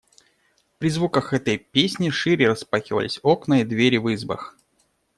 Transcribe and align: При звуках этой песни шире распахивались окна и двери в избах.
При 0.79 0.89
звуках 0.89 1.31
этой 1.31 1.59
песни 1.59 2.09
шире 2.09 2.47
распахивались 2.49 3.19
окна 3.21 3.61
и 3.61 3.63
двери 3.63 3.97
в 3.97 4.07
избах. 4.15 4.57